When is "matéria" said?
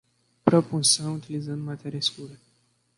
1.63-1.99